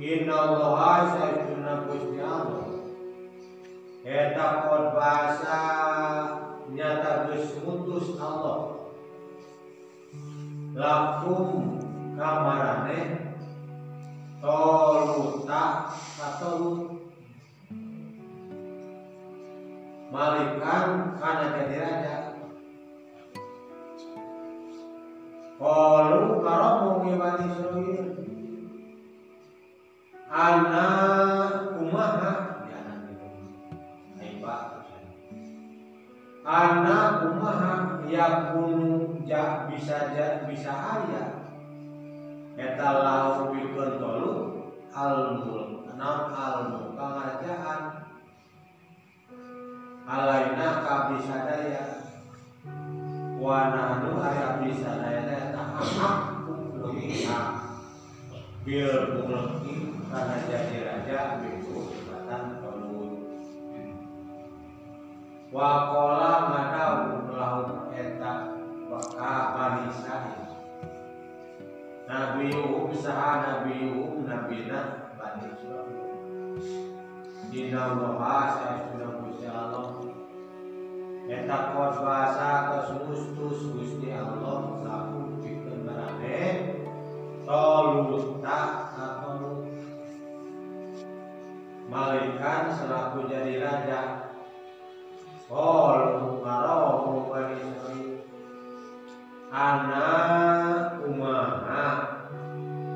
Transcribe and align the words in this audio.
Inna 0.00 0.32
Allah 0.32 1.12
sayyiduna 1.12 1.84
Gusti 1.84 2.16
Allah 2.24 2.72
Eta 4.00 4.64
kod 4.64 4.96
bahasa 4.96 5.60
nyata 6.72 7.28
geus 7.28 7.52
mutus 7.60 8.16
Allah 8.16 8.80
lakum 10.72 11.76
kamarane 12.16 13.28
toluta 14.40 15.92
katolut 16.16 16.96
malikan 20.08 21.12
kana 21.20 21.46
jadi 21.60 21.76
raja 21.76 22.16
Kalu 25.60 26.40
karomu 26.40 27.20
Bani 27.20 27.44
Israel 27.52 28.19
anak 30.30 31.74
kumaha? 31.74 32.32
Anak 36.40 37.10
kumaha? 37.22 37.74
Ya 38.10 38.50
kunu 38.50 39.22
ja 39.26 39.70
bisa 39.70 40.10
ja 40.14 40.42
bisa 40.50 40.74
aya 40.74 41.46
eta 42.58 42.90
lau 43.06 43.54
bikin 43.54 44.02
tolu 44.02 44.66
almul 44.90 45.86
enam 45.86 46.20
almul 46.34 46.90
pengerjaan. 46.98 47.82
Alaina 50.10 50.82
kabisa 50.82 51.46
daya. 51.46 51.86
Wananu 53.38 54.18
aya 54.18 54.58
bisa 54.58 54.90
daya 54.98 55.54
eta 55.54 55.62
hak 55.78 57.59
Bil 58.60 58.92
mulki 59.24 59.96
Karena 60.12 60.36
jadi 60.44 60.76
raja 60.84 61.40
Biku 61.40 61.96
Batan 62.04 62.60
tolu 62.60 63.24
Wakola 65.48 66.52
ngadau 66.52 67.24
Lahu 67.32 67.88
eta 67.96 68.60
Waka 68.90 69.34
Bani 69.54 69.82
Israel. 69.90 70.50
Nabi 72.10 72.50
Yuhum 72.50 72.90
saha 72.94 73.30
Nabi 73.42 73.86
Yuhum 73.86 74.26
Nabina 74.28 75.10
Bani 75.16 75.48
Dina 77.50 77.80
Allah 77.82 78.46
saya 78.60 78.94
Gusti 78.94 79.46
Allah. 79.48 80.04
Eta 81.26 81.58
kos 81.74 81.96
bahasa 82.02 82.50
kos 82.70 82.88
mustus 83.08 83.74
Gusti 83.74 84.10
Allah 84.14 84.82
Laku 84.86 85.38
pikeun 85.42 85.82
marane 85.82 86.69
Toluta 87.50 88.94
Atolu 88.94 89.66
Malikan 91.90 92.70
selaku 92.70 93.26
jadi 93.26 93.58
raja. 93.58 94.00
Qalu 95.50 96.46
qaromu 96.46 97.26
Bani 97.26 97.58
Israel 97.58 98.22
Anak 99.50 101.02
umaha. 101.02 101.90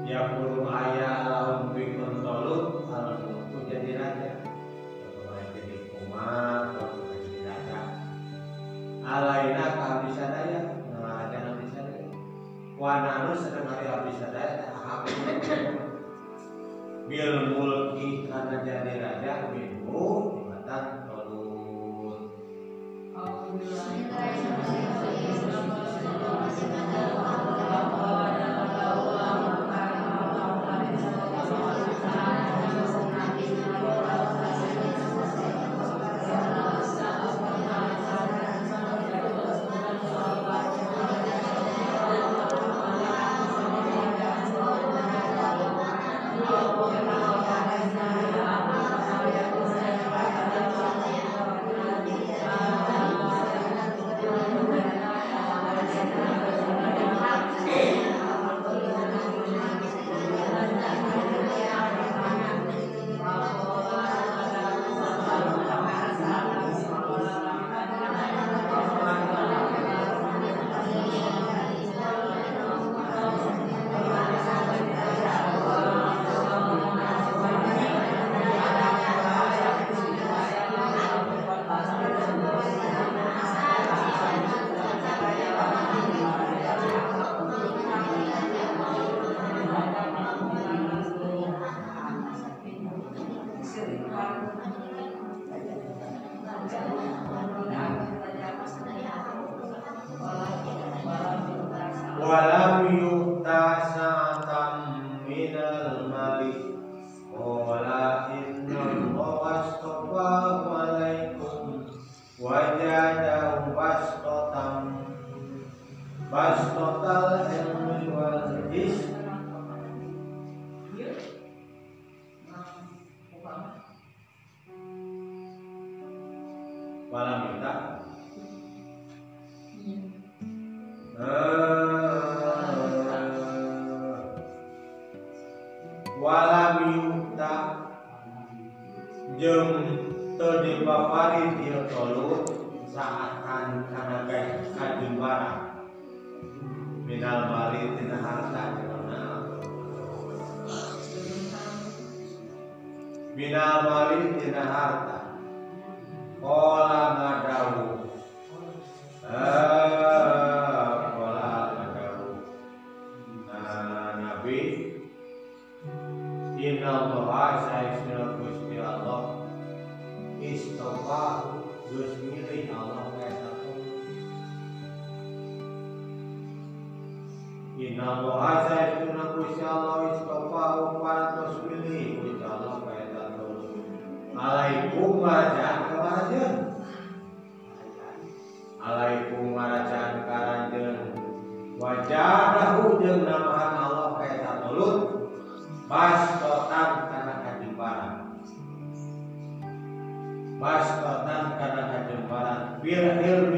Ya 0.06 0.38
puluh 0.38 0.62
ayah 0.70 1.26
laun 1.26 1.74
bikun 1.74 2.22
tolut 2.22 2.86
Almulku 2.86 3.58
jadi 3.66 3.98
raja. 3.98 4.38
Kalau 4.38 5.34
jadi 5.50 5.98
umat 5.98 6.78
Kalau 6.78 7.10
jadi 7.10 7.38
raja? 7.42 7.78
Alaina 9.02 9.66
kehabisan 9.74 10.30
daya 10.30 10.60
Nah 10.94 11.02
raja 11.02 11.42
kehabisan 11.42 11.90
daya. 11.90 12.06
Wananu 12.74 13.34
sedang 13.38 13.63
Bil 17.04 17.52
mulki 17.52 18.24
karena 18.24 18.56
jadi 18.64 18.92
raja 18.96 19.32
Minhu 19.52 20.23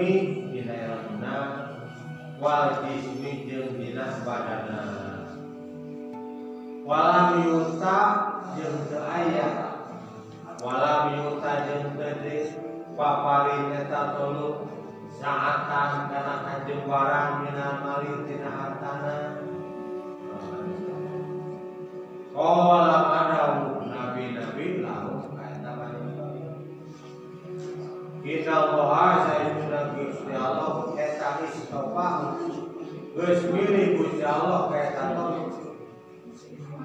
ilmi 0.06 0.53
dina 0.55 0.75
ilmuna 0.87 1.35
Wal 2.37 2.85
jismi 2.85 3.49
jeung 3.49 3.81
dina 3.81 4.12
badana. 4.20 4.81
Walam 6.85 7.43
yuta 7.43 7.99
jeung 8.55 8.85
teu 8.93 9.00
aya 9.00 9.49
Walam 10.61 11.17
yuta 11.17 11.53
jeung 11.64 11.97
teu 11.97 12.44
papari 12.93 13.73
eta 13.73 14.14
tolu. 14.14 14.69
Saatan 15.17 16.12
kana 16.12 16.44
kanjeng 16.44 16.85
barang 16.85 17.41
minal 17.41 17.81
mali 17.81 18.12
tina 18.29 18.52
hartana. 18.52 19.17
Kala 22.37 22.97
madawu 23.09 23.88
nabi-nabi 23.88 24.85
lahu 24.85 25.25
Kita 28.20 28.55
Allah 28.59 29.56
Gusti 30.26 30.43
Allah 30.43 30.90
eta 30.99 31.38
istofa 31.46 32.34
Geus 33.14 33.46
milih 33.46 33.94
Gusti 33.94 34.26
Allah 34.26 34.67
kaita 34.75 35.14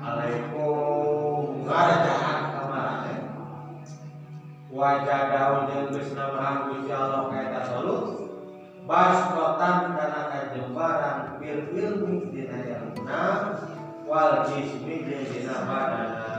Alaikum. 0.01 1.65
Ngarajaan 1.65 2.41
kamarane 2.53 3.15
Wajah 4.69 5.21
daun 5.33 5.73
jeung 5.73 5.89
geus 5.89 6.13
namahan 6.13 6.69
Gusti 6.69 6.93
Allah 6.93 7.33
kaita 7.33 7.65
salut 7.65 8.29
Baskotan 8.85 9.97
kana 9.97 10.21
kajembaran 10.29 11.41
bil 11.41 11.65
ilmi 11.73 12.29
dina 12.29 12.61
ilmuna 12.61 13.25
wal 14.05 14.45
jismi 14.45 15.01
dina 15.01 15.65
badana 15.65 16.29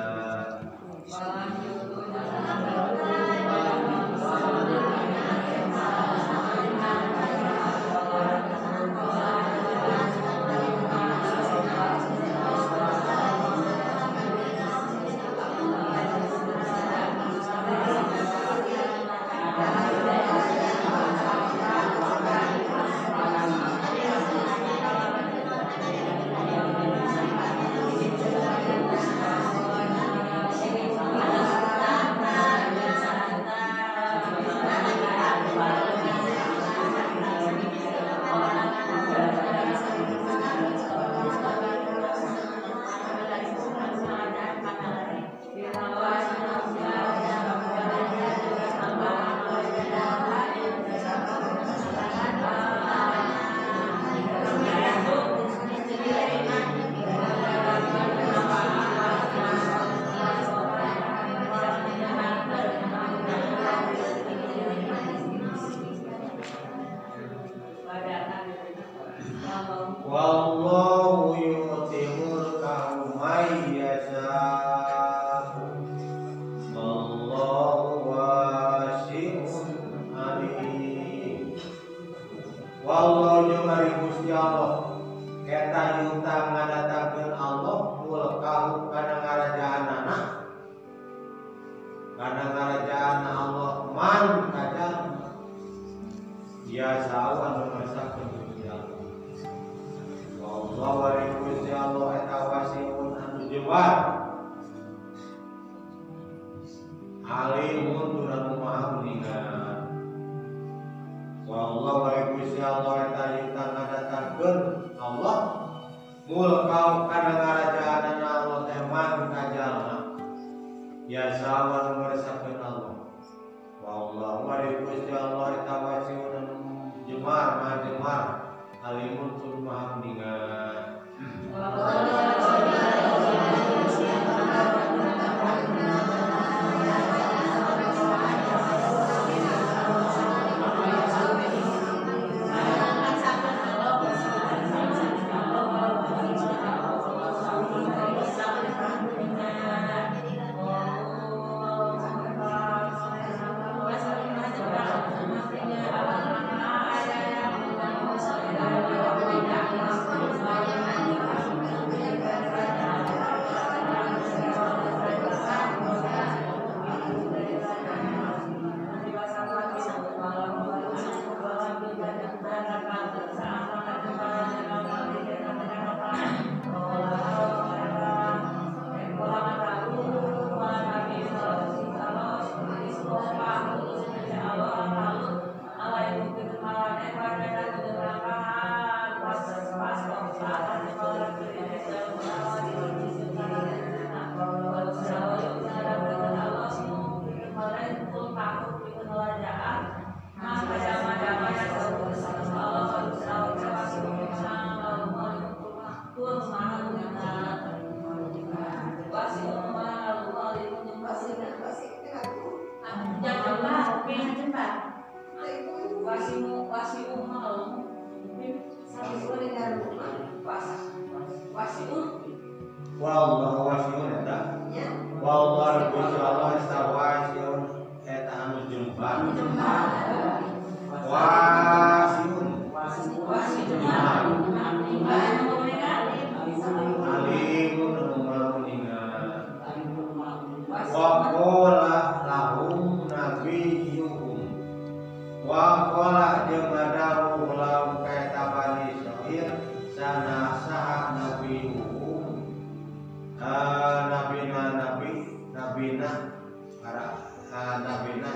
para 257.52 257.84
nabina 257.84 258.32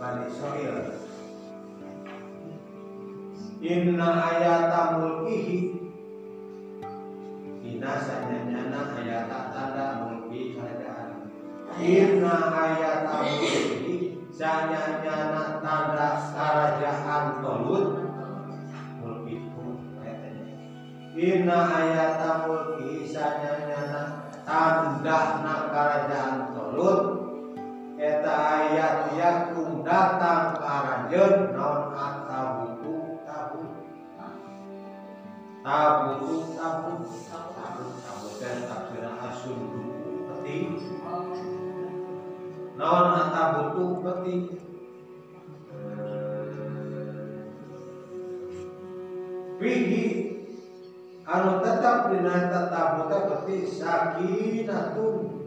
bani 0.00 0.32
Israil 0.32 0.96
Inna 3.60 4.08
ayata 4.16 4.96
mulkihi. 4.96 5.76
Inna 7.60 7.92
sanyanyana 8.00 8.96
ayata 8.96 9.52
tanda 9.52 9.84
mulki 10.00 10.56
kerajaan 10.56 11.28
Inna 11.76 12.34
ayata 12.48 13.28
mulki 13.28 14.16
sanyanyana 14.32 15.60
tanda 15.60 16.08
kerajaan 16.32 17.44
tolut 17.44 18.00
Mulkiku 19.04 19.84
Inna 21.12 21.58
ayata 21.68 22.48
mulki 22.48 23.04
sanyanyana 23.04 24.32
tanda 24.48 25.18
kerajaan 25.68 26.56
tolut 26.56 27.09
Eta 28.10 28.34
ayat 28.58 29.14
yakum 29.14 29.86
datang 29.86 30.58
karajeun 30.58 31.54
non 31.54 31.94
atabutu 31.94 33.22
tabu. 33.22 33.62
Tabutu 35.62 36.58
tabu. 36.58 37.06
Tabu 37.30 37.84
tabu. 38.02 38.26
Teh 38.42 38.66
tafsirna 38.66 39.14
asun 39.30 39.58
duku 39.62 40.10
peti. 40.26 40.58
Non 42.74 43.06
atabutu 43.14 44.02
peti. 44.02 44.36
Fihi 49.62 50.04
anu 51.30 51.62
tetap 51.62 52.10
dina 52.10 52.50
tatabuta 52.50 53.18
peti 53.30 53.70
sakinatun 53.70 55.39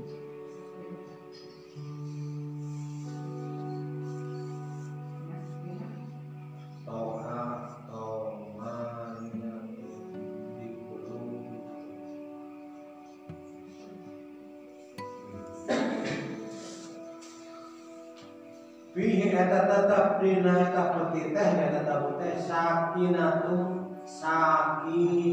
tetap 20.24 20.40
dina 20.40 20.72
eta 20.72 21.12
peti 21.12 21.36
teh 21.36 21.52
eta 21.68 21.84
tabu 21.84 22.16
teh 22.16 22.40
sakinatun 22.40 23.92
sakinatun 24.08 25.28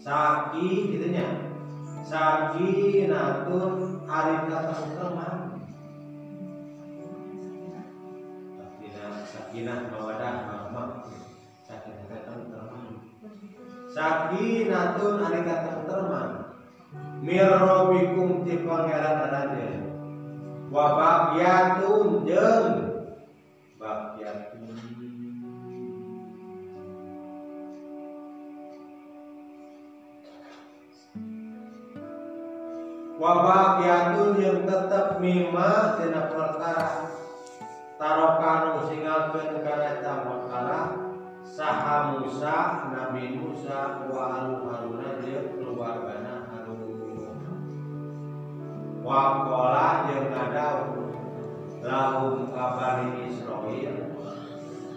saki 0.00 0.96
gitu 0.96 1.12
nya 1.12 1.28
sakinatun 2.00 3.72
arif 4.08 4.40
ketentreman 4.48 5.60
sakinah 8.56 9.20
sakinah 9.20 9.92
mawadah 9.92 10.48
rahmah 10.48 11.04
sakinah 11.68 12.08
ketentreman 12.08 13.04
sakinatun 13.92 15.14
arif 15.28 15.44
ketentreman 15.44 16.56
mirrobikum 17.20 18.48
ti 18.48 18.64
pangeran 18.64 19.28
anande 19.28 19.77
wa 20.68 20.86
bagyatun 20.96 22.28
jeung 22.28 22.68
bagyatun 23.80 24.76
wabagyatun 33.18 34.30
yang 34.38 34.62
tetap 34.62 35.18
mima 35.18 35.98
tina 35.98 36.30
perkara. 36.30 37.10
Tarokan 37.98 38.78
usingalkeun 38.78 39.58
kana 39.66 39.98
eta 39.98 40.22
perkara 40.22 40.78
saha 41.42 42.14
Musa 42.14 42.86
Nabi 42.94 43.34
Musa 43.42 44.06
wa 44.06 44.38
alu 44.38 44.70
Haruna 44.70 45.18
jeung 45.18 45.58
keluargana 45.58 46.17
Harun 46.17 46.17
wa 49.08 49.40
qala 49.40 50.04
jeung 50.04 50.28
ngadawu 50.28 51.08
lahum 51.80 52.52
kabari 52.52 53.32
Israil 53.32 53.96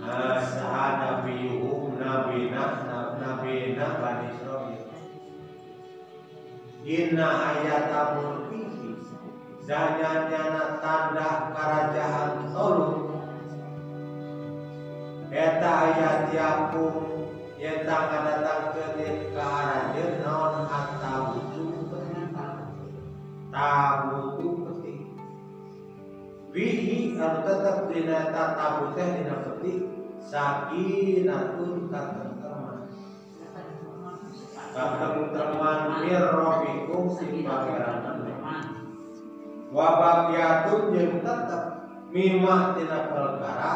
Ah, 0.01 0.41
saha 0.41 0.98
nabiyuhum 0.98 1.96
nabina 1.96 2.84
nabina 3.22 4.01
bani 4.01 4.34
Israil 4.34 4.82
Inna 6.82 7.30
ayata 7.53 8.18
mulkihi 8.18 8.98
Zanyanyana 9.62 10.82
tanda 10.82 11.53
kerajaan 11.53 12.50
tolong 12.50 13.13
Eta 15.30 15.72
ayat 15.86 16.34
yakum 16.34 16.96
Yeta 17.62 17.98
ngadatang 18.10 18.74
kedik 18.74 19.38
ke 19.38 19.38
arajeun 19.38 20.13
naon 20.25 20.65
atabutu 20.65 21.40
Tabutu 23.51 24.63
peti 24.63 25.03
Bihi 26.55 27.20
anu 27.20 27.39
tetep 27.43 27.91
dina 27.91 28.31
tabu 28.31 28.96
teh 28.96 29.08
dina 29.20 29.36
peti 29.43 29.84
Sakinatun 30.24 31.91
katentreman 31.91 32.88
Katentreman 34.72 35.79
mirrobikum 36.00 37.12
si 37.12 37.43
pangeran 37.43 38.24
Wabagyatun 39.72 40.96
yang 40.96 41.20
tetep 41.20 41.63
mimah 42.15 42.75
tina 42.79 43.12
perkara 43.12 43.74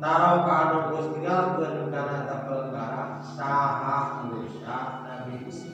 Tarau 0.00 0.48
ka 0.48 0.54
anu 0.64 0.76
geus 0.90 1.06
tinggalkeun 1.12 1.92
kana 1.92 2.24
ta 2.24 2.36
perkara 2.48 3.20
saha 3.20 4.24
Musa 4.32 5.04
Nabi. 5.04 5.44
Musa 5.44 5.69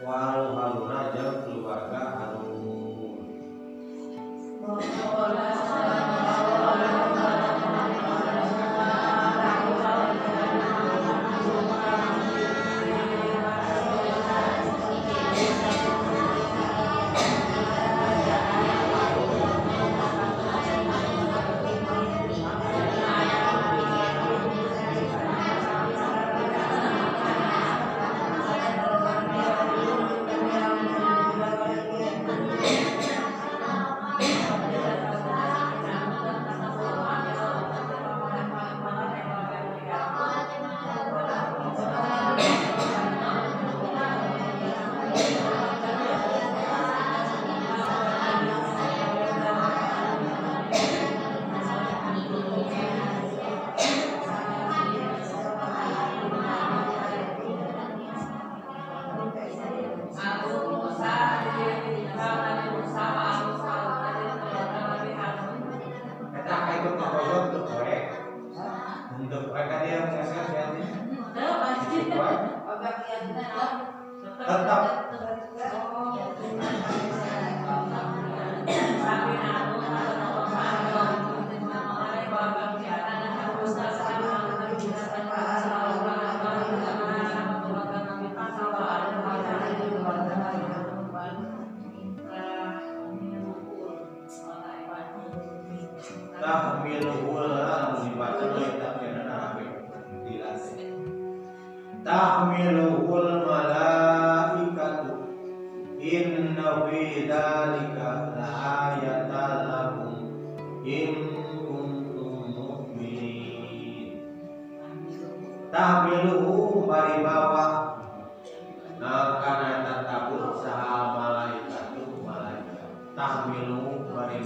wal 0.00 0.48
Haruna 0.48 1.04
jeung 1.12 1.36
keluarga 1.44 2.08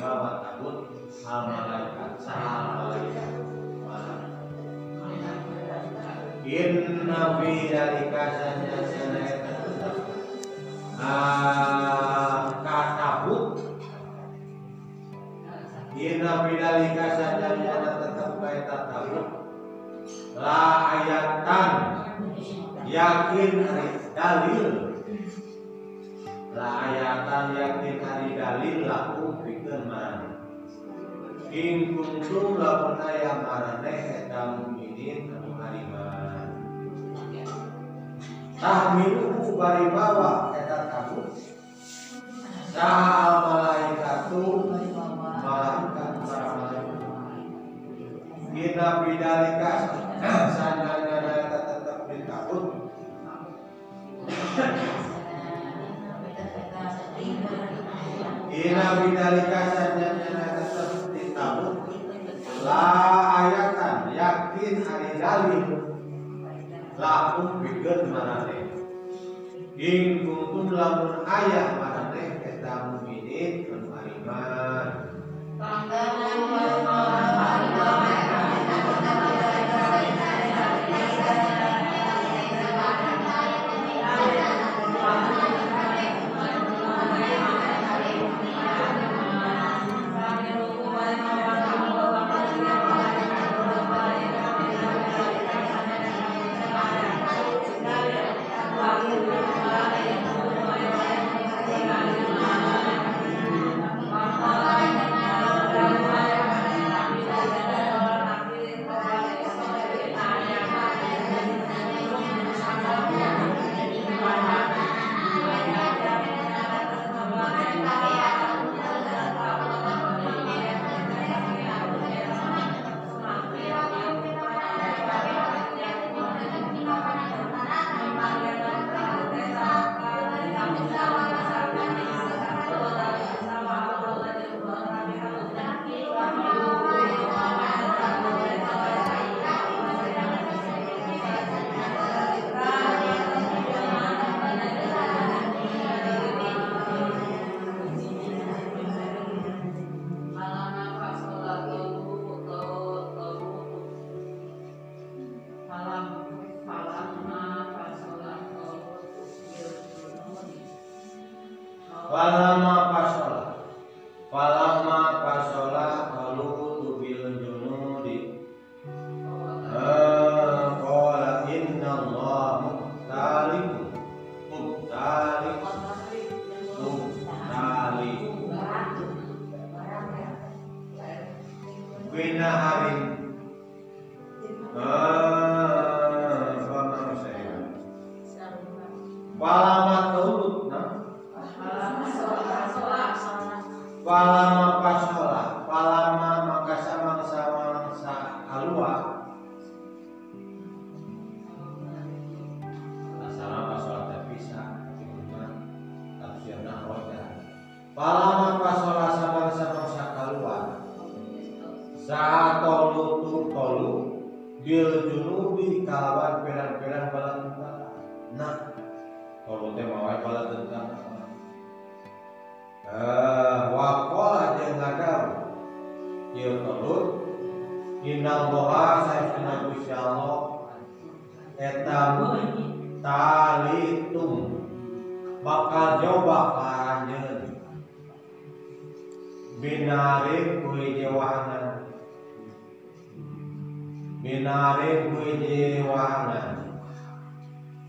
Bawa 0.01 0.31
takut 0.43 0.77
sama 1.09 1.71
malaikat 1.71 2.13
sama 2.19 2.91
malaikat 2.91 3.31
Inna 6.45 7.21
fi 7.41 7.53
dalika 7.73 8.23
sayyidina 8.37 9.23
Ah 10.95 11.01
nah, 11.01 11.34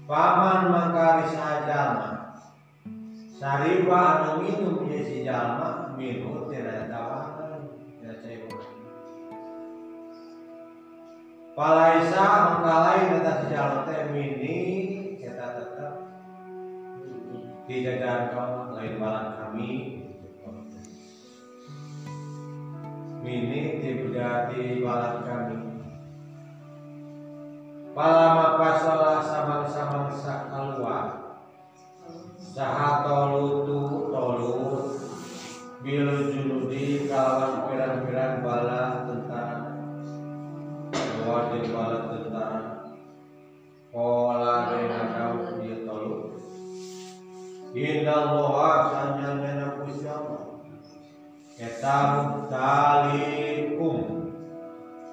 Paman 0.06 0.70
mangkari 0.70 1.34
sajama 1.34 2.38
Sariwa 3.42 4.00
anu 4.22 4.32
minum 4.46 4.86
ye 4.86 5.02
si 5.02 5.26
jalma 5.26 5.98
minum 5.98 6.46
tidak 6.48 6.88
tawanan 6.88 7.68
ya 8.00 8.14
cebok. 8.22 8.64
Palaisa 11.58 12.24
mengkalai 12.48 13.12
kata 13.12 13.32
si 13.44 13.46
jalma 13.52 13.84
teh 13.90 14.14
mini 14.14 14.58
kita 15.20 15.58
tetap 15.58 15.94
tidak 17.66 18.32
kau 18.32 18.78
lain 18.78 18.96
malam 19.02 19.28
kami. 19.42 19.72
Mini 23.26 23.62
tidak 23.84 24.54
di 24.54 24.80
malam 24.80 25.28
kami 25.28 25.65
pasola 27.96 29.24
samang-samangsa 29.24 30.52
keluar 30.52 31.06
Saha 32.36 33.08
tolutu 33.08 34.12
tolut 34.12 35.00
Bil 35.80 36.34
junudi 36.34 37.06
kawan 37.06 37.70
pirang-pirang 37.70 38.42
bala 38.42 39.06
tentara. 39.06 39.70
Keluar 40.92 41.54
bala 41.54 42.00
tentara. 42.10 42.62
Pola 43.94 44.56
rena 44.74 45.02
kau 45.14 45.62
dia 45.62 45.86
tolut 45.86 46.42
Indah 47.76 48.34
loha 48.34 48.72
sanya 48.92 49.30
nena 49.40 49.68
kusyama. 49.78 50.66
Etam 51.56 52.44
talikum. 52.50 54.00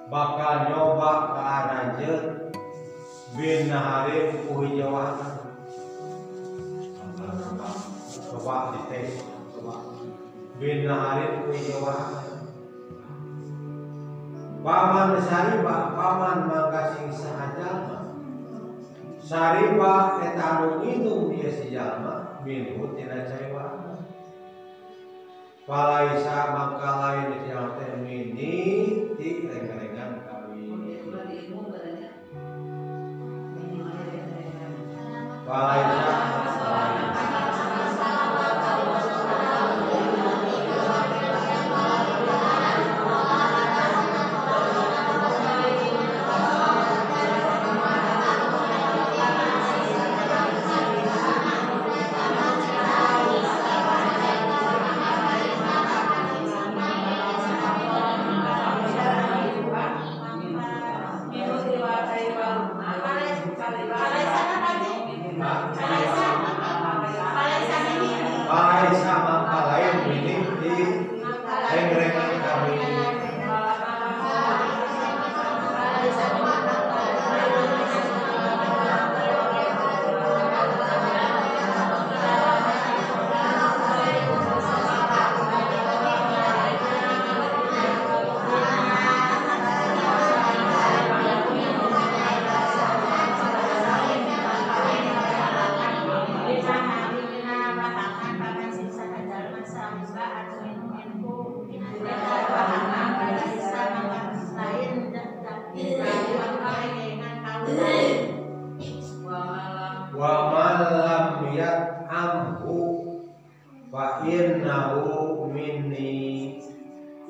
Bakal 0.09 0.73
nyoba 0.73 1.13
ke 1.37 1.41
arah 1.43 1.85
bin 3.33 3.73
nahari 3.73 4.45
kuhi 4.45 4.77
jawa 4.77 5.17
coba 8.29 8.57
dites 8.77 9.25
coba 9.57 9.97
bin 10.61 10.85
nahari 10.85 11.41
kuhi 11.41 11.61
jawa 11.73 11.97
paman 14.61 15.17
sariba 15.25 15.77
paman 15.97 16.39
makasing 16.45 17.09
sahajal 17.09 18.05
sariba 19.17 20.21
etanu 20.21 20.85
minum 20.85 21.33
dia 21.33 21.49
si 21.49 21.73
jalma 21.73 22.45
minum 22.45 22.93
tidak 22.93 23.33
cewa 23.33 23.97
palaisa 25.65 26.53
maka 26.53 26.91
lain 27.01 27.49
yang 27.49 27.81
termini 27.81 28.53
di 29.17 29.29
rengan-rengan 29.49 30.32
Bye. 35.53 36.31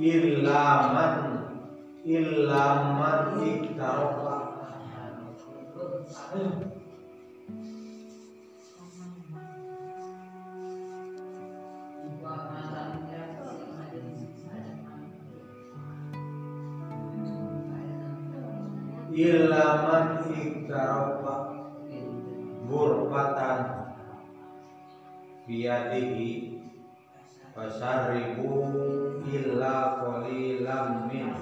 Illa 0.03 0.63
man 0.91 1.15
illa 2.03 2.65
man 2.99 3.39
iktarafa 3.47 4.37
illa 19.13 19.67
man 19.87 20.07
iktarafa 20.35 21.37
gurfatan 22.67 23.61
biyadihi. 25.47 26.59
Fasaribu 27.53 28.49
illa 29.33 29.97
qalilam 29.97 31.09
minhu. 31.09 31.41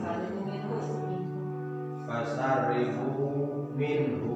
Fasaribu 2.06 3.10
minhu 3.74 4.34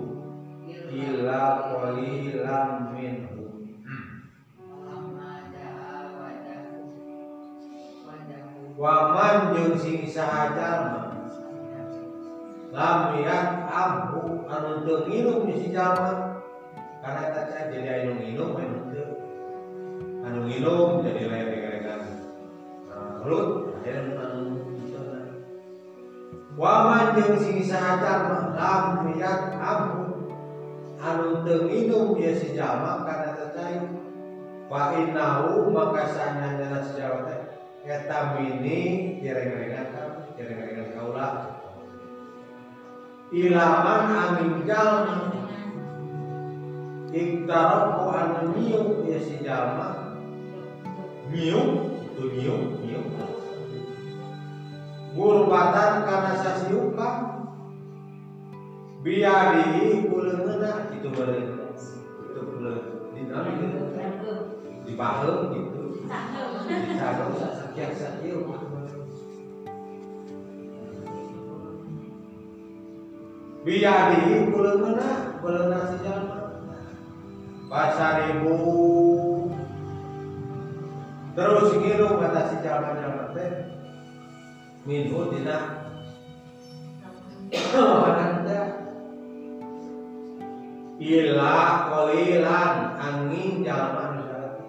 illa 0.91 1.71
qalilam 1.71 2.91
minhu. 2.91 3.43
Waman 8.75 9.55
jeung 9.55 9.79
sing 9.79 10.03
sahaja 10.03 10.71
lam 12.75 13.01
yak 13.23 13.71
amhu. 13.71 14.43
Anu 14.51 14.83
teu 14.83 15.07
nginum 15.07 15.47
di 15.47 15.55
si 15.57 15.67
jalma 15.71 16.43
karena 17.03 17.33
tadi 17.33 17.75
jadi 17.75 18.07
anu 18.07 18.13
nginum 18.19 18.51
anu 18.59 18.79
teu 18.91 19.07
anu 20.27 20.41
jadi 21.07 21.23
lain 21.31 21.64
mulut 23.25 23.81
dan 23.81 24.21
anu 24.21 24.61
waman 26.61 27.17
sing 27.41 27.65
sahaja 27.65 28.53
lam 28.53 29.17
yak 29.17 29.57
amhu 29.57 30.29
anu 31.01 31.41
dia 32.21 32.37
si 32.37 32.53
jalma 32.53 33.01
karena 33.09 33.49
tadi 33.57 33.81
fa 34.69 34.93
innahu 34.93 35.73
maka 35.73 36.05
sanyana 36.13 36.85
si 36.85 37.01
jalma 37.01 37.33
teh. 37.33 37.41
Eta 37.85 38.37
mini 38.37 39.21
direng-rengan 39.21 39.93
kami 39.93 40.25
direng-rengan 40.41 40.89
kaulah 40.93 41.33
ilaman 43.33 44.05
amin 44.13 44.53
jalma. 44.69 45.17
Iktaroko 47.09 48.05
anu 48.13 48.53
nyium 48.53 49.09
ya 49.09 49.17
si 49.17 49.41
jalma 49.41 50.13
nyium 52.15 52.61
itu 52.71 52.79
nyium 52.87 53.05
nyium 53.11 53.85
gurbatan 55.15 55.93
karena 56.07 56.33
sasiuka 56.39 57.11
biari 59.03 60.07
kuleungna 60.11 60.91
itu 60.95 61.09
beureun 61.11 61.71
itu 62.31 62.41
beureun 62.41 62.83
di 63.15 63.23
dalam 63.31 63.55
gitu. 63.59 63.79
Di 64.85 64.93
baheum 65.01 65.39
gitu 65.55 65.83
Sahabat 66.99 67.57
sakian 67.57 67.91
sakieu 67.97 68.45
Biyadi 73.65 74.53
kuleungna 74.53 75.41
kuleungna 75.41 75.79
si 75.89 75.97
jalma 76.05 76.39
Pasaribu 77.71 78.61
Terus 81.35 81.75
ngilu 81.75 82.09
kata 82.23 82.41
si 82.47 82.57
jalma-jalma 82.63 83.35
teh 83.35 83.51
Minhu 84.87 85.35
dina. 85.35 85.59
Wananda 87.75 88.63
Ila 91.03 91.59
kolilan 91.91 92.75
angin 93.03 93.67
misalnya 93.67 94.63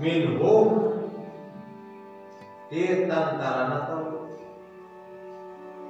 Minhu 0.00 0.56
Di 2.72 3.04
tantarana 3.04 3.78
tau 3.84 4.32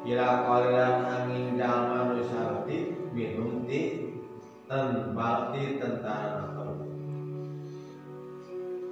Ila 0.02 0.28
kolilan 0.50 0.98
angin 1.06 1.54
jalma 1.54 2.10
nusarti 2.10 3.06
Minum 3.14 3.70
di 3.70 4.10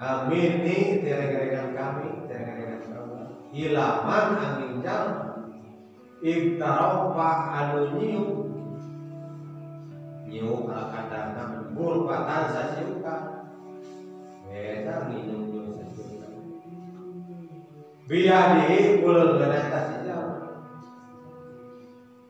mini 0.00 1.04
ni 1.04 1.12
kami, 1.76 2.08
tereng-rengan 2.24 2.88
kamu. 2.88 3.16
Hilaman 3.52 4.26
angin 4.40 4.72
jam 4.80 5.04
iktaropa 6.24 7.28
anu 7.52 8.00
nyiu. 8.00 8.24
Nyiu 10.24 10.64
ala 10.72 10.88
kadana 10.88 11.68
bul 11.76 12.08
patan 12.08 12.48
sasiuka. 12.48 13.44
Beda 14.48 15.04
minum 15.12 15.52
nyiu 15.52 15.68
sasiuka. 15.68 16.28
Biadi 18.08 19.04
bul 19.04 19.36
genah 19.36 19.64
tasijau. 19.68 20.24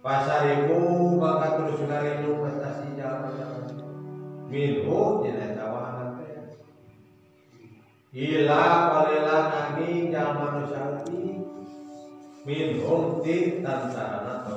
pasaribu 0.00 1.20
bakat 1.22 1.50
terus 1.54 1.86
nari 1.86 2.10
nyiu 2.24 2.42
tasijau. 2.58 3.30
Minhu 4.50 5.22
jenah 5.22 5.59
Hila 8.10 8.90
palela 8.90 9.38
nami 9.54 10.10
yang 10.10 10.34
manusiawi 10.34 11.46
min 12.42 12.82
humti 12.82 13.62
dan 13.62 13.86
sarana 13.94 14.50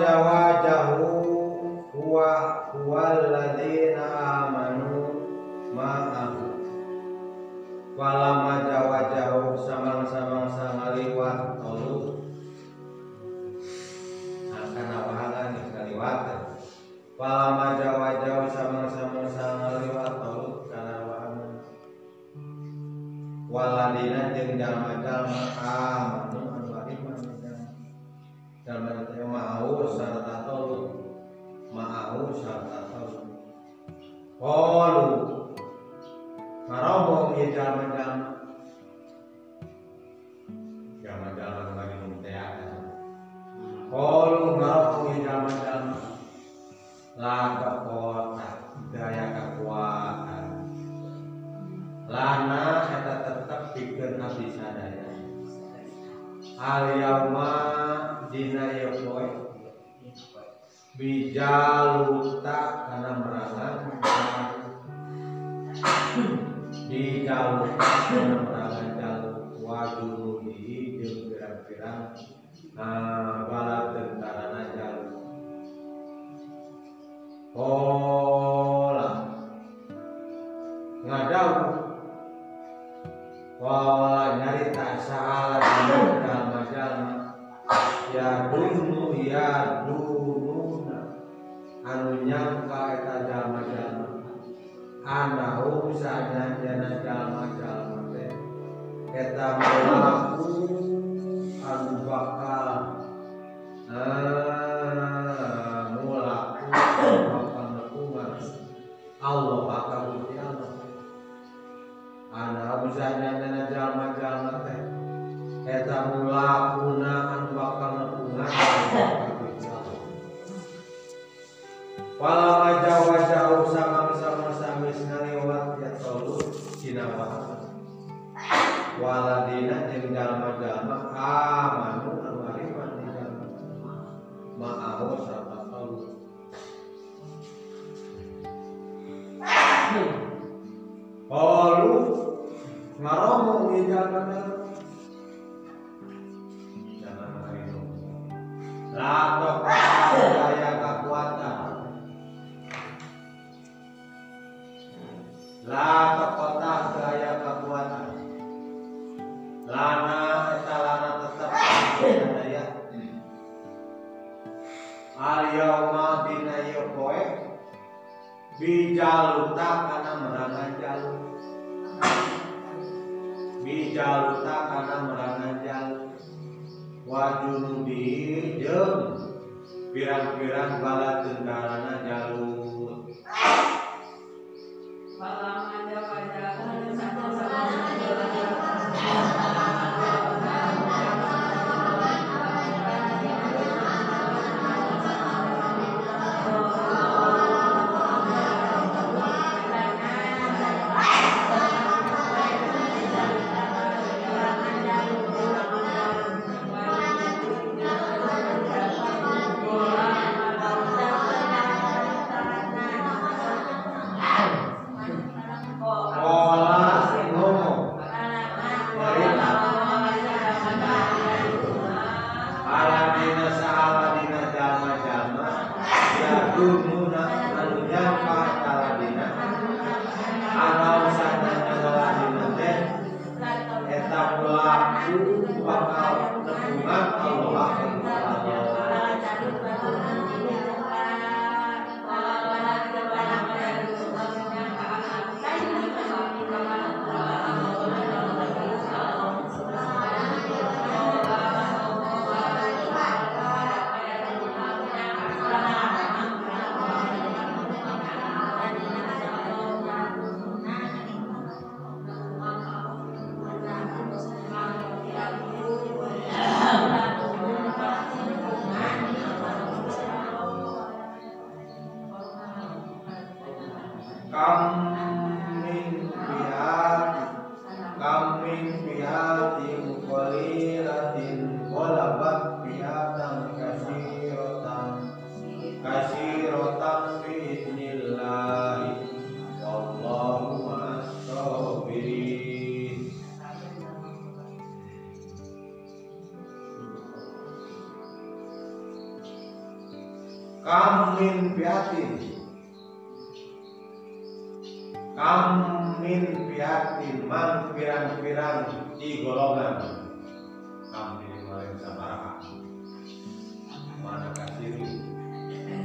جواب 0.00 0.41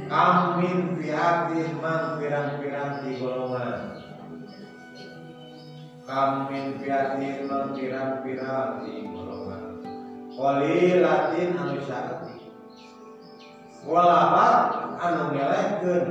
Kam 0.08 0.56
min 0.56 0.96
pihatin 0.96 1.84
Man 1.84 2.16
pirang-pirang 2.16 3.04
di 3.04 3.20
golongan. 3.20 3.76
Kam 6.08 6.48
min 6.48 6.80
pihatin 6.80 7.44
Man 7.44 7.76
pirang-pirang 7.76 8.88
di 8.88 9.04
golongan. 9.04 9.84
Qalilatin 10.32 11.60
anu 11.60 11.76
syarati 11.84 12.40
Walabat 13.84 14.56
anu 14.96 15.22
ngelehkeun. 15.36 16.04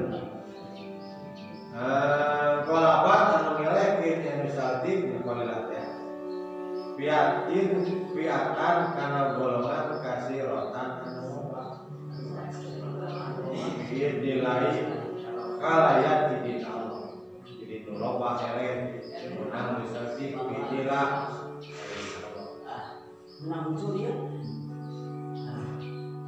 Nah, 1.74 2.66
kolabat 2.70 3.22
anu 3.34 3.50
ngelekin 3.66 4.18
yang 4.22 4.38
misalti 4.46 5.10
kolilat 5.26 5.74
ya. 5.74 5.86
Piatin 6.94 7.70
piatan 8.14 8.78
karena 8.94 9.22
golongan 9.42 9.98
kasih 10.06 10.46
rotan 10.46 11.07
Idilai 13.98 14.78
kalayat 15.58 16.38
idin 16.38 16.62
Allah 16.62 17.18
Jadi 17.42 17.82
nuloba 17.90 18.38
helen. 18.38 19.02
Menang 19.42 19.82
misalti 19.82 20.38
idilah 20.38 21.34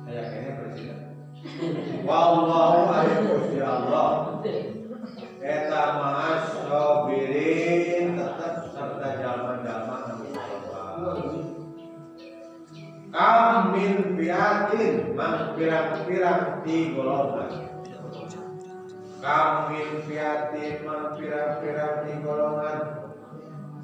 Saya 0.09 0.21
kayaknya 0.33 0.51
presiden. 0.57 0.99
Wallahu 2.01 2.89
alaihi 2.89 3.29
Gusti 3.29 3.61
Allah 3.61 4.41
Eta 5.39 5.83
ma'as 6.01 6.65
sobirin 6.65 8.17
tetap 8.17 8.65
serta 8.73 9.09
jalma-jalma 9.21 9.97
anu. 10.09 11.38
Kam 13.09 13.73
min 13.73 14.13
piatin 14.13 15.17
man 15.17 15.57
pirang-pirang 15.57 16.61
di 16.61 16.93
golongan. 16.93 17.49
Kam 19.17 19.73
min 19.73 20.05
piatin 20.05 20.85
man 20.85 21.17
pirang-pirang 21.17 22.05
di 22.05 22.13
golongan. 22.21 22.79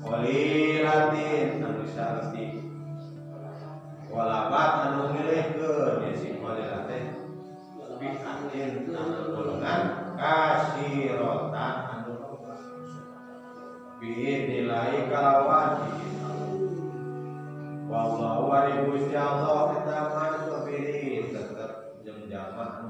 Qalilatin 0.06 1.66
anu 1.66 1.90
sarti. 1.90 2.70
Walabat 4.14 4.72
anu 4.94 5.18
milihkeun 5.18 6.06
ya 6.06 6.12
si 6.14 6.38
qalilatin. 6.38 7.06
Piatin 7.98 8.94
anu 8.94 9.34
golongan 9.34 9.82
kasirotan 10.14 11.76
anu 11.90 12.14
Biidnillahi 13.98 15.10
kalawan 15.10 15.82
Wallahu 17.86 18.50
wa 18.50 18.66
Gusti 18.90 19.14
Allah 19.14 19.78
kita 19.78 19.98
masabirin 20.10 21.30
tetap 21.30 21.94
jeung 22.02 22.26
jalma 22.26 22.82
anu 22.82 22.90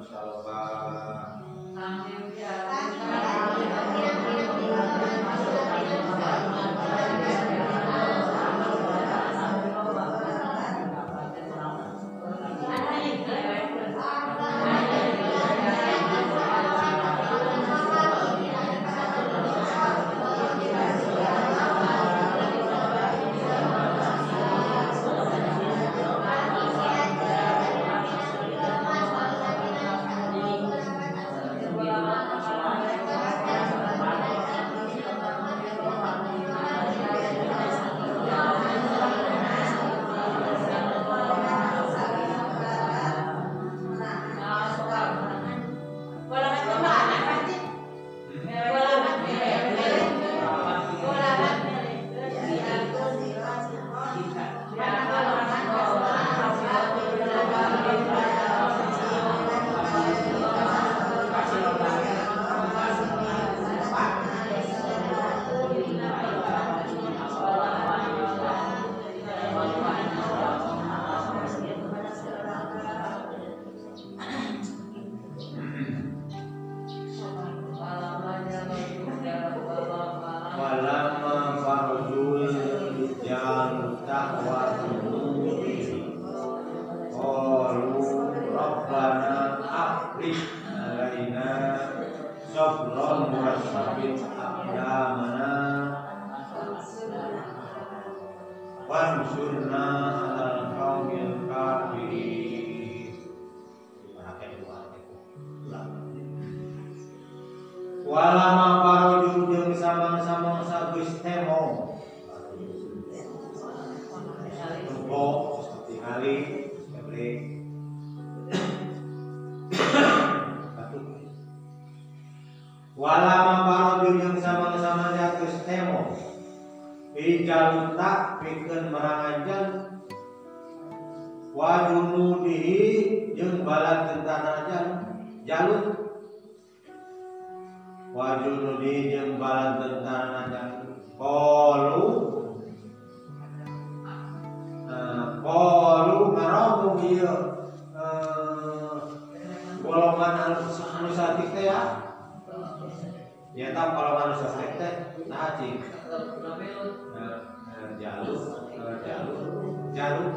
jarum. 159.96 160.32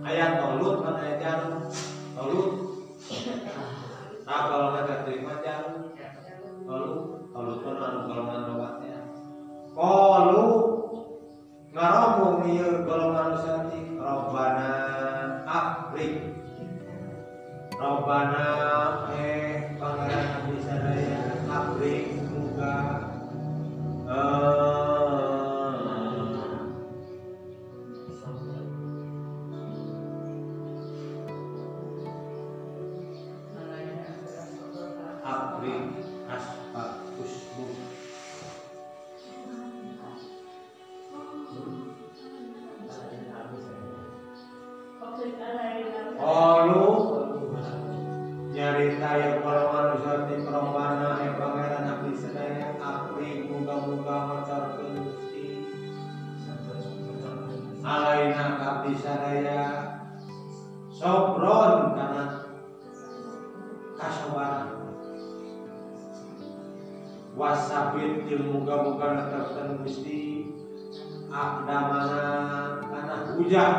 Ayat 0.00 0.40
tolut 0.40 0.80
kan 0.80 0.96
kayak 0.96 1.20
Tapi 58.70 58.94
saya 58.94 59.82
sobron 60.94 61.90
karena 61.90 62.46
kasawaran. 63.98 64.94
Wasabit 67.34 68.30
jeung 68.30 68.54
muga-muga 68.54 69.26
tertentu 69.26 69.82
Gusti. 69.82 70.54
Akdamana 71.34 72.22
karena 72.78 73.16
hujah 73.34 73.70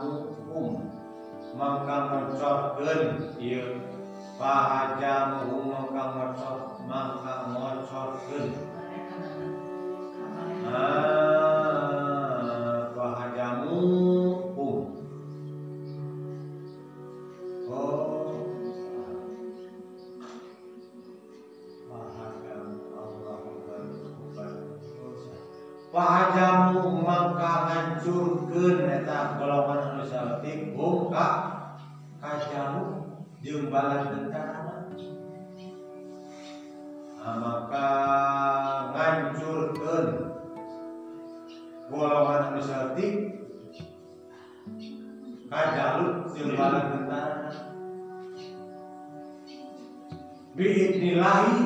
Fahajamuhum 0.00 0.80
Maka 1.60 1.96
mencorkeun 2.08 3.36
Ieu 3.36 3.84
Fahajamuhum 4.40 5.92
maka 5.92 6.04
mocor 6.16 6.56
Maka 6.88 7.52
mocorkeun 7.52 8.48
Ah, 10.70 11.36
Oh 14.48 14.88
Pahajamu 25.90 26.80
maka 26.86 26.99
hancurkeun 27.40 28.76
eta 28.84 29.40
golongan 29.40 29.80
anu 29.96 30.04
saeutik 30.04 30.76
hum 30.76 31.08
ka 31.08 31.26
kajamu 32.20 33.08
jeung 33.40 33.72
balan 33.72 34.12
tentara 34.12 34.60
maka 37.40 37.88
ngancurkeun 38.92 40.06
golongan 41.88 42.40
anu 42.52 42.60
saeutik 42.60 43.12
kajalut 45.48 46.28
jeung 46.36 46.52
balan 46.56 46.84
tentara 46.92 47.48
biidnillahi 50.56 51.56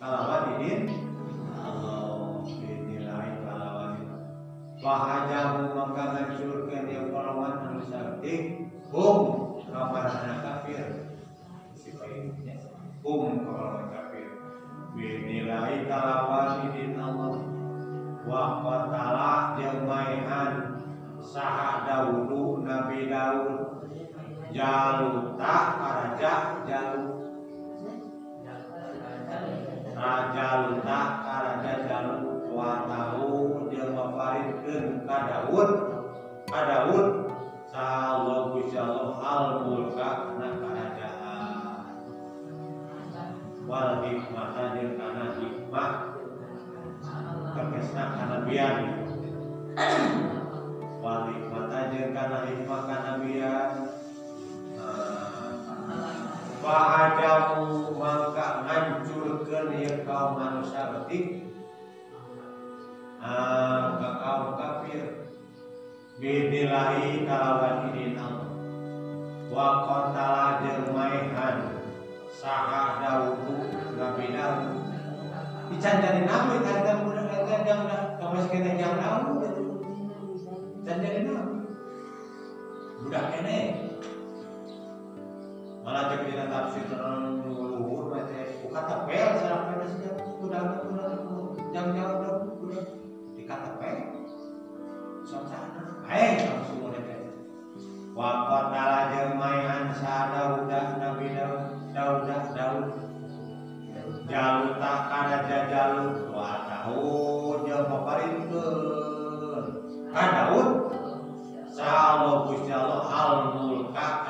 kalawan 0.00 0.56
idin 0.56 1.05
Fahajamu 4.86 5.74
maka 5.74 6.14
ngancurkeun 6.14 6.86
yang 6.86 7.10
anu 7.10 7.82
sakti 7.82 8.70
hum 8.94 9.18
kamarana 9.66 10.38
kafir. 10.46 11.10
Sifatnya 11.74 12.54
hum 13.02 13.42
golongan 13.42 13.90
kafir. 13.90 14.30
Biidnillahi 14.94 15.90
kalawan 15.90 16.70
idin 16.70 16.94
Allah 17.02 17.34
wa 18.30 18.62
qatala 18.62 19.58
jeung 19.58 19.90
maihan 19.90 20.78
saha 21.18 21.82
Daudu 21.82 22.62
Nabi 22.62 23.10
Daud. 23.10 23.82
Jaluta 24.54 25.56
Raja 25.82 26.62
Jalut 26.64 27.26
Raja 29.92 30.48
Luta 30.64 31.00
Raja 31.26 31.72
Jalut 31.84 32.24
wa 32.54 32.88
tahu 32.88 33.35
mafaridkeun 34.36 34.84
ka 35.08 35.16
Daud 35.28 35.70
ka 36.50 36.60
Daud 36.68 37.06
sallallahu 37.72 38.52
Gusti 38.56 38.76
Allah 38.76 39.16
al 39.20 39.44
mulka 39.64 40.08
kana 40.32 40.48
kerajaan 40.60 41.84
wal 43.66 43.90
hikmah 44.04 44.54
jeung 44.76 44.94
kana 45.00 45.24
hikmah. 45.40 45.92
Terkesna 47.56 48.04
kana 48.14 48.36
bian 48.44 48.76
wal 51.00 51.20
hikmah 51.32 51.64
jeung 51.92 52.10
kana 52.12 52.38
hikmah 52.44 52.80
kana 52.84 53.12
bian 53.24 53.70
Fahajamu 56.56 57.94
maka 57.94 58.66
ngancurkeun 58.66 59.66
ieu 59.76 60.02
kaum 60.02 60.34
manusia 60.34 60.90
betik 60.90 61.25
bidilahi 66.16 67.28
kalawan 67.28 67.92
idin 67.92 68.16
Allah 68.16 68.48
wa 69.52 69.68
qatala 69.84 70.64
jeung 70.64 70.96
maihan 70.96 71.56
saha 72.32 73.04
Daudu 73.04 73.68
Nabi 74.00 74.32
Daud 74.32 74.80
dicanjani 75.66 76.24
nabi 76.24 76.62
kadang 76.62 77.10
budak 77.10 77.26
kadang 77.26 77.80
dah. 77.90 78.02
Kamas 78.16 78.48
kene 78.48 78.80
jang 78.80 78.96
Daud 78.96 79.44
canjani 80.88 81.20
nabi 81.28 81.56
budak 83.04 83.24
kene 83.36 83.58
malah 85.84 86.16
dina 86.16 86.48
tafsir 86.48 86.84
terang 86.88 87.44
luhur 87.44 88.10
mete 88.10 88.64
kata 88.72 89.04
pel 89.04 89.30
sarang 89.38 89.84
sejak 89.84 90.16
kuda 90.40 90.60
kuda 90.82 91.06
jam 91.70 91.92
jam 91.94 92.08
kuda 92.18 92.30
kuda 92.58 92.80
dikata 93.38 93.70
pel 93.78 93.98
songsana 95.22 95.95
ae 96.06 96.46
langsung 96.46 96.90
mete 96.90 97.16
wa 98.14 98.30
qatala 98.48 99.00
jeung 99.10 99.34
maihan 99.38 99.90
sa 99.94 100.30
Daud 100.34 100.70
Nabi 100.70 101.34
Daud 101.34 101.82
Daud. 101.92 102.22
Daud 102.54 102.86
Jaluta 104.26 105.06
kana 105.06 105.46
jajalut 105.46 106.34
wa 106.34 106.66
tahu 106.66 107.62
jeung 107.62 107.86
paparintkeun 107.86 109.64
ka 110.10 110.22
Daud? 110.34 110.68
Sa'allahu 111.70 112.50
Gusti 112.50 112.74
Allah 112.74 113.06
al 113.06 113.52
mulka 113.54 114.26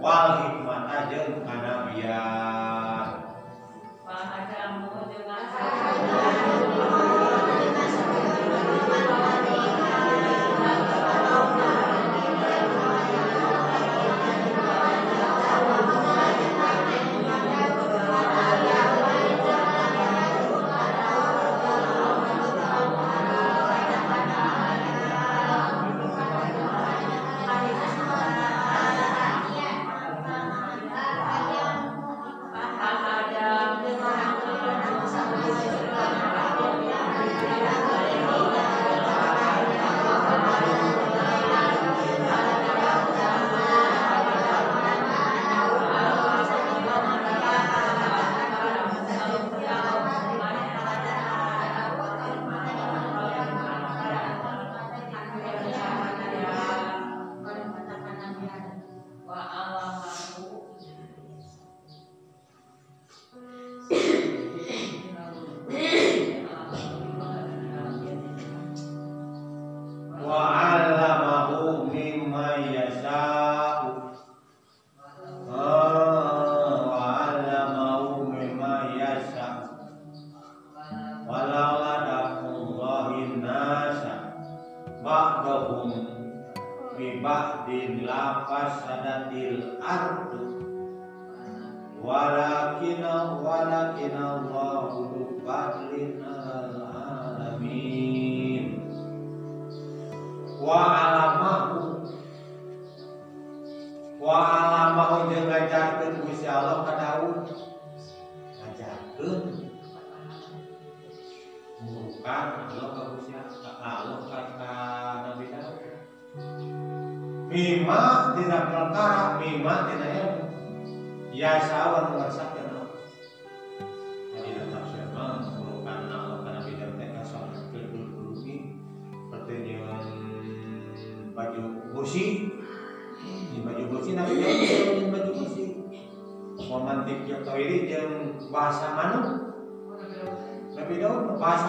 wal 0.00 0.28
hikmata 0.44 1.08
jeung 1.12 1.44
kanabian 1.44 3.08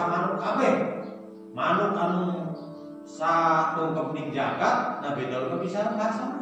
manuk 0.06 0.36
kabeh 0.38 0.74
manuk 1.52 1.92
anu 1.94 2.24
satu 3.06 3.94
kepening 3.94 4.34
jagat 4.34 5.02
Nabi 5.02 5.30
Daud 5.30 5.54
mah 5.54 5.60
bisa 5.62 5.94
manuk 5.94 6.32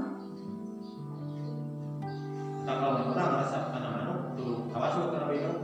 tak 2.65 2.77
kalau 2.81 3.13
orang 3.13 3.29
ngerasa 3.37 3.57
karena 3.73 3.89
manuk 3.93 4.19
tuh 4.37 4.69
awas 4.73 4.97
ke 4.97 5.17
Nabi 5.17 5.37
Daud 5.45 5.61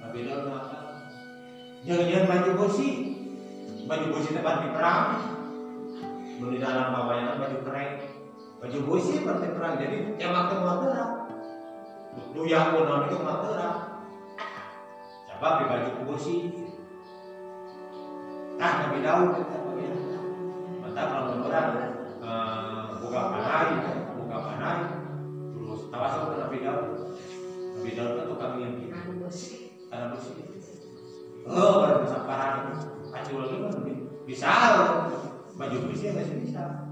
Nabi 0.00 0.18
Daud 0.24 0.42
mengatakan 0.48 0.84
jangan-jangan 1.84 2.26
baju 2.28 2.50
busi 2.64 2.88
baju 3.86 4.06
busi 4.18 4.34
tempat 4.34 4.66
di 4.66 4.68
perang. 4.74 5.04
Beli 6.36 6.58
dalam 6.60 6.92
bawahnya 6.92 7.40
baju 7.40 7.56
keren 7.64 7.96
baju 8.60 8.78
busi 8.88 9.20
seperti 9.20 9.52
perang 9.52 9.76
jadi 9.76 10.16
yang 10.16 10.32
waktu 10.32 10.54
matera 10.64 11.04
lu 12.32 12.42
yang 12.48 12.72
pun 12.72 12.88
itu 13.04 13.16
matera 13.20 13.68
coba 15.28 15.48
di 15.60 15.64
baju 15.68 15.90
busi 16.08 16.36
nah 18.56 18.72
Nabi 18.88 18.98
Daud 19.04 19.30
mantap 20.80 21.06
kalau 21.12 21.44
orang 21.44 21.68
eh, 22.24 22.84
buka 23.00 23.20
panai 23.32 23.68
buka 24.16 24.36
panai 24.40 24.80
terus 25.52 25.80
tawas 25.92 26.14
ke 26.16 26.36
Nabi 26.40 26.58
Daud 26.64 26.86
Nabi 27.76 27.90
Daud 27.92 28.12
itu 28.16 28.24
tukang 28.32 28.54
yang 28.60 28.72
gitu 28.80 28.96
karena 29.92 30.06
busi 30.12 30.42
oh 31.46 31.72
baru 31.84 32.02
bisa 32.02 32.18
parah 32.26 32.74
acul 33.14 33.44
lagi 33.44 33.96
bisa. 34.26 34.52
Baju 35.56 35.88
besi 35.88 36.12
masih 36.12 36.36
bisa. 36.44 36.84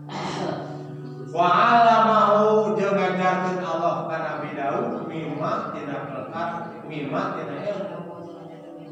Wa 1.35 1.49
alamahu 1.51 2.79
jeung 2.79 2.97
ngajarkeun 2.97 3.61
Allah. 3.61 4.09
Ka 4.09 4.17
Nabi 4.23 4.57
Daud 4.57 5.05
mimma 5.11 5.75
tina 5.75 6.09
kelkat 6.09 6.51
mimma 6.89 7.23
tina 7.37 7.57
ilmu. 7.61 7.99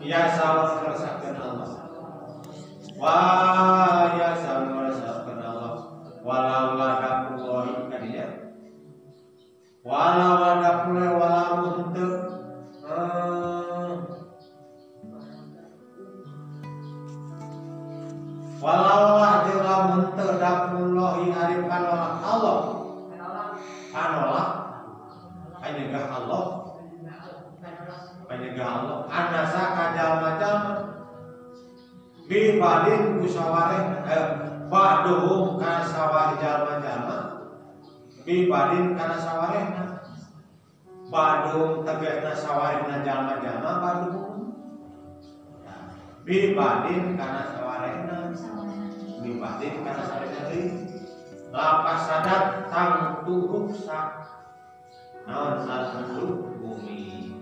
Ya 0.03 0.35
sawas 0.35 0.83
ngerasakeun 0.83 1.39
Allah 1.39 1.82
wa 3.03 3.19
ya. 8.07 8.29
Allah 10.23 11.67
henteu 11.83 12.11
eh, 12.87 13.97
panolak 21.67 22.13
Allah 22.23 22.59
panolak 23.91 24.49
panegah 25.59 26.07
Allah. 26.07 26.45
Panegah 28.31 28.69
Allah. 28.71 28.99
Anasa 29.11 29.63
kajal-majal 29.77 30.92
bibadin 32.33 33.21
kusawareh 33.21 34.09
eh, 34.09 34.25
ba'duhum 34.73 35.61
kana 35.61 35.85
sawareh 35.85 36.41
jalma-jalma 36.41 37.19
bibadin 38.25 38.97
kana 38.97 39.21
sawarehna 39.21 40.01
ba'duhum 41.13 41.85
tegasna 41.85 42.33
sawarehna 42.33 43.05
jalma-jalma 43.05 43.71
ba'duhum 43.85 44.57
bibadin 46.25 47.21
kana 47.21 47.53
sawarehna 47.53 48.33
bibadin 49.21 49.75
kana 49.85 50.03
sawarehna 50.09 50.43
lapas 51.53 52.01
sadat 52.09 52.73
tang 52.73 53.29
turuk 53.29 53.77
sak 53.77 54.25
naon 55.29 55.69
bumi. 56.65 57.37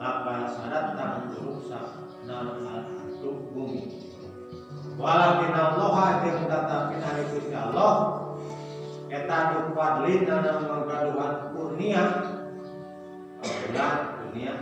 Lapas 0.00 0.56
sadat 0.56 0.96
tang 0.96 1.28
turuk 1.28 1.60
sak 1.68 1.92
naon 2.24 2.64
bumi 3.52 4.13
walakin 5.00 5.54
Allah 5.54 6.22
jeung 6.22 6.46
tetapi 6.46 6.94
ari 7.00 7.22
Gusti 7.30 7.54
Allah. 7.54 7.94
Eta 9.10 9.38
nu 9.54 9.70
fadlin 9.78 10.26
anu 10.26 10.52
ngagaduhan 10.66 11.34
kurnia. 11.54 12.04
Kabulan 13.42 13.94
kurnia. 14.18 14.54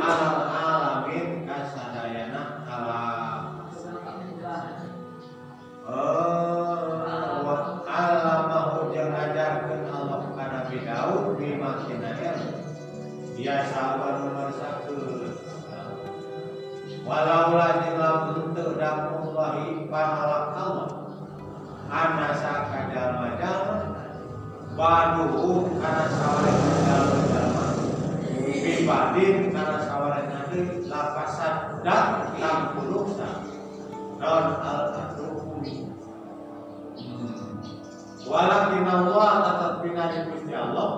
Alam 0.00 0.36
alamin 0.48 1.44
kasadayana 1.48 2.64
alam 2.68 3.60
Oh, 5.90 7.10
alamahu 7.82 8.94
jeung 8.94 9.10
ngajarkeun 9.10 9.90
Allah 9.90 10.22
ka 10.38 10.44
Nabi 10.46 10.86
Daud 10.86 11.34
bima 11.34 11.82
ilmu 11.82 12.60
biasa 13.34 13.82
wa 13.98 14.08
numarsakeun 14.20 15.34
walau 17.02 17.56
la 17.58 17.68
panolak 19.90 20.54
Allah. 20.54 20.88
Anasa 21.90 22.70
kadal-majal 22.70 23.60
baduhum 24.78 25.76
kana 25.82 26.06
sawareh 26.06 26.56
jalma-jalma 26.86 27.66
bibadin 28.38 29.50
kana 29.50 29.76
sawareh 29.82 30.24
nade 30.30 30.86
lapasan 30.86 31.82
dan 31.82 32.30
lam 32.38 32.78
kuluksa 32.78 33.42
non 34.22 34.46
al 34.62 34.94
bumi 35.18 35.90
walakin 38.22 38.86
Allah 38.86 39.30
tetap 39.42 39.72
pinari 39.82 40.18
Gusti 40.30 40.54
Allah. 40.54 40.90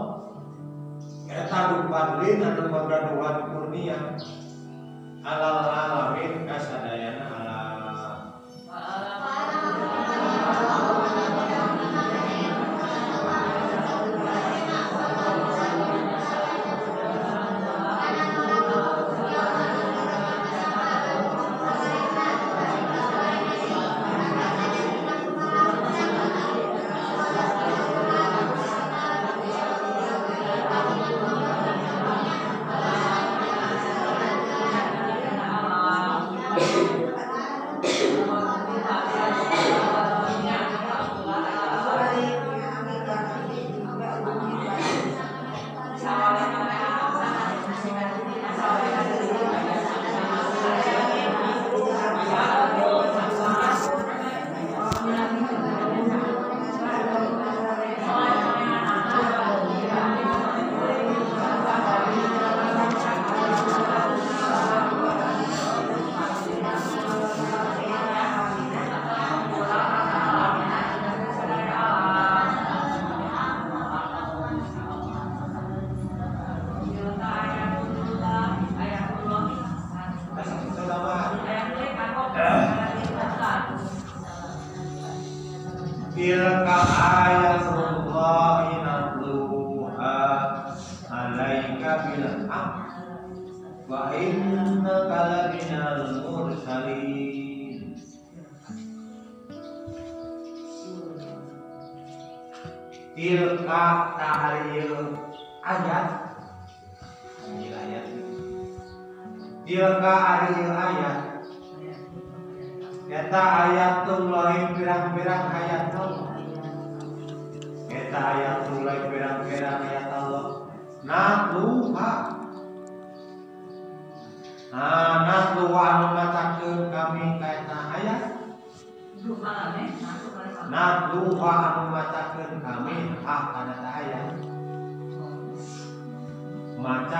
Eta 1.32 1.58
dupadlin 1.72 2.44
anu 2.44 2.68
magaduhan 2.68 3.36
kurnia. 3.48 4.20
Alal 5.24 5.64
alamin 5.64 6.44
kasadayana 6.44 7.24
alam 7.32 7.51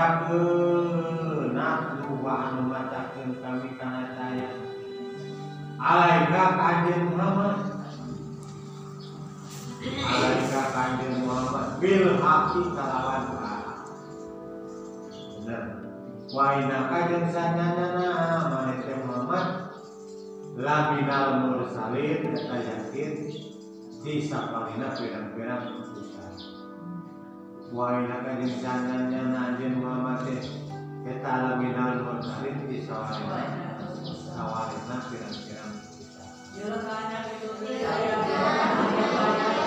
Macakeun 0.03 1.55
anu 1.55 2.19
kami 3.39 3.71
Alaika 5.79 6.43
Muhammad 7.15 7.59
Alaika 9.87 10.63
kanjeng 10.75 11.23
Muhammad 11.23 11.79
bil 11.79 12.19
haqi 12.19 12.63
kalawan 12.75 13.31
hak 13.31 13.63
Bener 15.39 15.63
Wa 16.35 16.47
inaka 16.59 16.99
jeung 17.07 17.27
sanyanana 17.31 18.07
maneh 18.51 18.83
teh 18.83 18.99
Muhammad 19.07 19.47
laminal 20.59 21.47
mursalin 21.47 22.27
eta 22.27 22.59
yakin 22.59 23.13
di 24.03 24.15
sapalina 24.19 24.99
pirang-pirang 24.99 25.82
Wa 27.73 27.97
inaka 27.97 28.37
jeung 28.37 28.61
sanyanana 28.61 29.57
anjeun 29.57 29.81
Muhammad 29.81 30.29
teh 30.29 30.45
eta 31.09 31.57
laminal 31.57 32.05
mursalin 32.05 32.69
di 32.69 32.85
sawarina 32.85 33.81
sawarina 34.29 34.97
pirang-pirang. 35.09 35.73
Utusan 36.53 37.09
di 37.65 37.73
sawarina 37.81 39.62